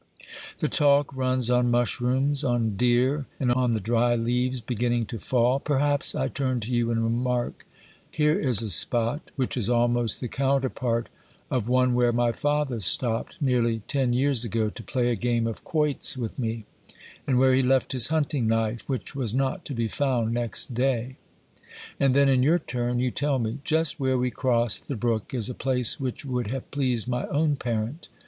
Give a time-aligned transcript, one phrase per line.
[0.57, 5.59] The talk runs on mushrooms, on deer, and on the dry leaves beginning to fall.
[5.59, 6.73] Perhaps I turn to.
[6.73, 7.67] you and remark:"
[8.09, 11.09] Here is a spot which is almost OBERMANN 15 the counterpart
[11.51, 15.63] of one where my father stopped nearly ten years ago to play a game of
[15.63, 16.65] quoits with me,
[17.27, 21.17] and where he left his hunting knife, which was not to be found next day."
[21.99, 25.47] And then in your turn you tell me:" Just where we crossed the brook is
[25.47, 28.07] a place which would have pleased my own parent.